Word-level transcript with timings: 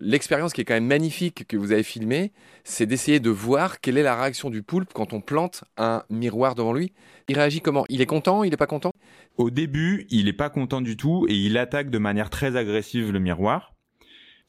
l'expérience 0.00 0.52
qui 0.52 0.60
est 0.60 0.64
quand 0.64 0.74
même 0.74 0.86
magnifique 0.86 1.46
que 1.46 1.56
vous 1.56 1.72
avez 1.72 1.82
filmée, 1.82 2.32
c'est 2.64 2.86
d'essayer 2.86 3.20
de 3.20 3.30
voir 3.30 3.80
quelle 3.80 3.98
est 3.98 4.02
la 4.02 4.20
réaction 4.20 4.50
du 4.50 4.62
poulpe 4.62 4.92
quand 4.92 5.12
on 5.12 5.20
plante 5.20 5.64
un 5.76 6.02
miroir 6.10 6.54
devant 6.54 6.72
lui. 6.72 6.92
Il 7.28 7.36
réagit 7.36 7.60
comment? 7.60 7.84
Il 7.88 8.00
est 8.00 8.06
content? 8.06 8.42
Il 8.42 8.50
n'est 8.50 8.56
pas 8.56 8.66
content? 8.66 8.92
Au 9.36 9.50
début, 9.50 10.06
il 10.10 10.24
n'est 10.24 10.32
pas 10.32 10.50
content 10.50 10.80
du 10.80 10.96
tout 10.96 11.26
et 11.28 11.34
il 11.34 11.56
attaque 11.58 11.90
de 11.90 11.98
manière 11.98 12.30
très 12.30 12.56
agressive 12.56 13.12
le 13.12 13.20
miroir 13.20 13.74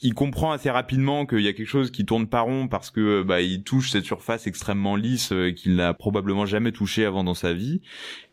il 0.01 0.15
comprend 0.15 0.51
assez 0.51 0.69
rapidement 0.69 1.25
qu'il 1.25 1.41
y 1.41 1.47
a 1.47 1.53
quelque 1.53 1.67
chose 1.67 1.91
qui 1.91 2.05
tourne 2.05 2.27
pas 2.27 2.41
rond 2.41 2.67
parce 2.67 2.89
que 2.89 3.21
bah, 3.21 3.41
il 3.41 3.63
touche 3.63 3.91
cette 3.91 4.03
surface 4.03 4.47
extrêmement 4.47 4.95
lisse 4.95 5.31
euh, 5.31 5.51
qu'il 5.51 5.75
n'a 5.75 5.93
probablement 5.93 6.45
jamais 6.45 6.71
touché 6.71 7.05
avant 7.05 7.23
dans 7.23 7.35
sa 7.35 7.53
vie. 7.53 7.81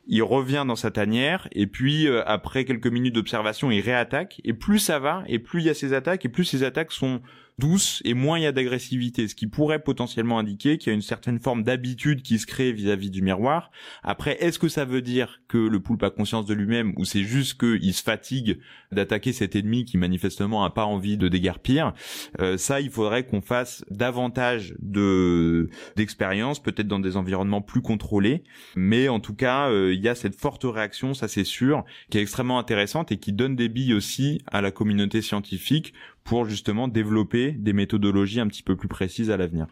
Il 0.09 0.23
revient 0.23 0.65
dans 0.67 0.77
sa 0.77 0.91
tanière 0.91 1.49
et 1.53 1.67
puis 1.67 2.07
euh, 2.07 2.23
après 2.27 2.65
quelques 2.65 2.87
minutes 2.87 3.15
d'observation, 3.15 3.71
il 3.71 3.81
réattaque 3.81 4.41
et 4.45 4.53
plus 4.53 4.79
ça 4.79 4.99
va 4.99 5.23
et 5.27 5.39
plus 5.39 5.61
il 5.61 5.67
y 5.67 5.71
a 5.71 5.75
ces 5.75 5.93
attaques 5.93 6.25
et 6.25 6.29
plus 6.29 6.45
ces 6.45 6.63
attaques 6.65 6.93
sont 6.93 7.21
douce 7.59 8.01
et 8.05 8.15
moins 8.15 8.39
il 8.39 8.43
y 8.43 8.47
a 8.47 8.53
d'agressivité, 8.53 9.27
ce 9.29 9.35
qui 9.35 9.47
pourrait 9.47 9.80
potentiellement 9.80 10.39
indiquer 10.39 10.79
qu'il 10.79 10.91
y 10.91 10.93
a 10.93 10.95
une 10.95 11.02
certaine 11.02 11.39
forme 11.39 11.65
d'habitude 11.65 12.23
qui 12.23 12.39
se 12.39 12.47
crée 12.47 12.73
vis-à-vis 12.73 13.11
du 13.11 13.21
miroir. 13.21 13.71
Après, 14.02 14.37
est-ce 14.41 14.59
que 14.59 14.69
ça 14.69 14.85
veut 14.85 15.02
dire 15.02 15.41
que 15.49 15.59
le 15.59 15.80
poulpe 15.80 16.02
a 16.05 16.11
conscience 16.11 16.47
de 16.47 16.55
lui-même 16.55 16.95
ou 16.97 17.05
c'est 17.05 17.25
juste 17.25 17.61
qu'il 17.61 17.93
se 17.93 18.02
fatigue 18.02 18.61
d'attaquer 18.93 19.33
cet 19.33 19.57
ennemi 19.57 19.85
qui 19.85 19.99
manifestement 19.99 20.65
a 20.65 20.71
pas 20.71 20.85
envie 20.85 21.16
de 21.16 21.29
déguerpir 21.29 21.93
euh, 22.41 22.57
Ça, 22.57 22.80
il 22.80 22.91
faudrait 22.91 23.27
qu'on 23.27 23.41
fasse 23.41 23.85
davantage 23.91 24.75
de 24.80 25.69
d'expérience, 25.97 26.63
peut-être 26.63 26.87
dans 26.87 27.01
des 27.01 27.16
environnements 27.16 27.61
plus 27.61 27.83
contrôlés, 27.83 28.45
mais 28.77 29.09
en 29.09 29.21
tout 29.21 29.35
cas, 29.35 29.69
euh, 29.69 29.93
il 29.98 30.05
y 30.05 30.09
a 30.09 30.15
cette 30.15 30.37
forte 30.37 30.62
réaction, 30.65 31.12
ça 31.12 31.27
c'est 31.27 31.45
sûr, 31.45 31.84
qui 32.09 32.19
est 32.19 32.23
extrêmement 32.23 32.59
intéressante 32.59 33.11
et 33.11 33.19
qui 33.19 33.33
donne 33.33 33.57
des 33.57 33.69
billes 33.69 33.95
aussi 33.95 34.41
à 34.47 34.61
la 34.61 34.71
communauté 34.71 35.23
scientifique 35.23 35.93
pour 36.23 36.47
justement 36.47 36.87
développer 36.87 37.51
des 37.52 37.73
méthodologies 37.73 38.41
un 38.41 38.47
petit 38.47 38.62
peu 38.62 38.77
plus 38.77 38.88
précises 38.88 39.30
à 39.30 39.37
l'avenir. 39.37 39.66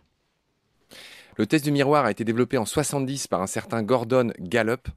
Le 1.37 1.47
test 1.47 1.65
du 1.65 1.71
miroir 1.71 2.05
a 2.05 2.11
été 2.11 2.25
développé 2.25 2.59
en 2.59 2.65
70 2.65 3.29
par 3.29 3.41
un 3.41 3.47
certain 3.47 3.83
Gordon 3.83 4.33
Gallup. 4.41 4.89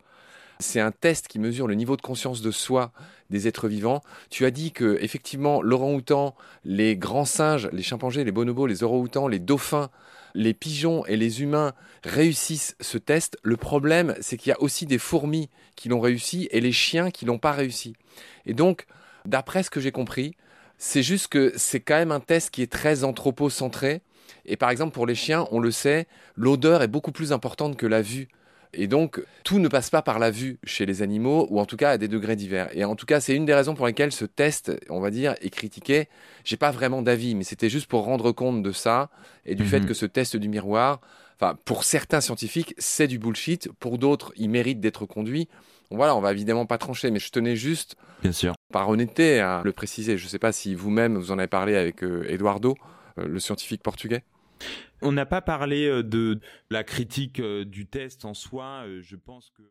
C'est 0.61 0.81
un 0.81 0.91
test 0.91 1.29
qui 1.29 1.39
mesure 1.39 1.67
le 1.67 1.73
niveau 1.73 1.95
de 1.95 2.01
conscience 2.01 2.41
de 2.41 2.51
soi 2.51 2.91
des 3.29 3.47
êtres 3.47 3.69
vivants. 3.69 4.01
Tu 4.29 4.43
as 4.43 4.51
dit 4.51 4.73
que 4.73 4.97
effectivement 4.99 5.61
l'orang-outan, 5.61 6.35
les 6.65 6.97
grands 6.97 7.23
singes, 7.23 7.69
les 7.71 7.81
chimpanzés, 7.81 8.25
les 8.25 8.33
bonobos, 8.33 8.67
les 8.67 8.83
orang-outans, 8.83 9.29
les 9.29 9.39
dauphins, 9.39 9.89
les 10.35 10.53
pigeons 10.53 11.05
et 11.05 11.15
les 11.15 11.41
humains 11.41 11.71
réussissent 12.03 12.75
ce 12.81 12.97
test. 12.97 13.37
Le 13.41 13.55
problème, 13.55 14.15
c'est 14.19 14.35
qu'il 14.35 14.49
y 14.49 14.53
a 14.53 14.61
aussi 14.61 14.85
des 14.85 14.97
fourmis 14.97 15.49
qui 15.77 15.87
l'ont 15.87 16.01
réussi 16.01 16.49
et 16.51 16.59
les 16.59 16.73
chiens 16.73 17.09
qui 17.09 17.23
l'ont 17.23 17.39
pas 17.39 17.53
réussi. 17.53 17.93
Et 18.45 18.53
donc, 18.53 18.85
d'après 19.23 19.63
ce 19.63 19.69
que 19.69 19.79
j'ai 19.79 19.93
compris, 19.93 20.35
c'est 20.77 21.03
juste 21.03 21.29
que 21.29 21.53
c'est 21.55 21.79
quand 21.79 21.95
même 21.95 22.11
un 22.11 22.19
test 22.19 22.51
qui 22.51 22.61
est 22.61 22.71
très 22.71 23.05
anthropocentré. 23.05 24.01
Et 24.45 24.57
par 24.57 24.71
exemple, 24.71 24.93
pour 24.93 25.07
les 25.07 25.15
chiens, 25.15 25.47
on 25.51 25.61
le 25.61 25.71
sait, 25.71 26.05
l'odeur 26.35 26.83
est 26.83 26.89
beaucoup 26.89 27.13
plus 27.13 27.31
importante 27.31 27.77
que 27.77 27.85
la 27.85 28.01
vue. 28.01 28.27
Et 28.73 28.87
donc, 28.87 29.21
tout 29.43 29.59
ne 29.59 29.67
passe 29.67 29.89
pas 29.89 30.01
par 30.01 30.19
la 30.19 30.29
vue 30.29 30.59
chez 30.63 30.85
les 30.85 31.01
animaux, 31.01 31.47
ou 31.49 31.59
en 31.59 31.65
tout 31.65 31.77
cas 31.77 31.91
à 31.91 31.97
des 31.97 32.07
degrés 32.07 32.35
divers. 32.35 32.69
Et 32.73 32.85
en 32.85 32.95
tout 32.95 33.07
cas, 33.07 33.19
c'est 33.19 33.35
une 33.35 33.45
des 33.45 33.53
raisons 33.53 33.73
pour 33.73 33.87
lesquelles 33.87 34.11
ce 34.11 34.25
test, 34.25 34.71
on 34.89 34.99
va 34.99 35.09
dire, 35.09 35.33
est 35.41 35.49
critiqué. 35.49 36.07
J'ai 36.43 36.57
pas 36.57 36.71
vraiment 36.71 37.01
d'avis, 37.01 37.33
mais 37.33 37.43
c'était 37.43 37.69
juste 37.69 37.87
pour 37.87 38.03
rendre 38.03 38.31
compte 38.31 38.61
de 38.61 38.71
ça 38.71 39.09
et 39.45 39.55
du 39.55 39.65
fait 39.65 39.79
mhm. 39.79 39.87
que 39.87 39.93
ce 39.93 40.05
test 40.05 40.35
du 40.37 40.49
miroir, 40.49 41.01
enfin, 41.39 41.57
pour 41.65 41.83
certains 41.83 42.21
scientifiques, 42.21 42.75
c'est 42.77 43.07
du 43.07 43.17
bullshit. 43.17 43.69
Pour 43.79 43.97
d'autres, 43.97 44.33
il 44.35 44.49
mérite 44.49 44.79
d'être 44.79 45.05
conduit. 45.05 45.47
Voilà, 45.91 46.15
on 46.15 46.21
va 46.21 46.31
évidemment 46.31 46.67
pas 46.67 46.77
trancher, 46.77 47.09
mais 47.09 47.17
je 47.17 47.31
tenais 47.31 47.55
juste, 47.55 47.95
bien 48.21 48.31
sûr, 48.31 48.53
par 48.71 48.87
honnêteté, 48.89 49.39
à 49.39 49.63
le 49.65 49.71
préciser. 49.71 50.17
Je 50.17 50.25
ne 50.25 50.29
sais 50.29 50.37
pas 50.37 50.51
si 50.51 50.75
vous-même 50.75 51.17
vous 51.17 51.31
en 51.31 51.39
avez 51.39 51.47
parlé 51.47 51.75
avec 51.75 52.03
euh, 52.03 52.29
Eduardo, 52.29 52.77
euh, 53.17 53.27
le 53.27 53.39
scientifique 53.39 53.81
portugais. 53.81 54.23
On 55.01 55.11
n'a 55.11 55.25
pas 55.25 55.41
parlé 55.41 55.87
euh, 55.87 56.03
de 56.03 56.39
la 56.69 56.83
critique 56.83 57.41
du 57.41 57.85
test 57.87 58.25
en 58.25 58.33
soi. 58.33 58.85
Je 59.01 59.15
pense 59.15 59.49
que 59.51 59.63